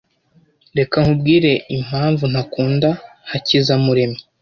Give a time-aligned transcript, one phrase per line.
[0.77, 2.89] Reka nkubwire impamvu ntakunda
[3.29, 4.21] Hakizamuremyi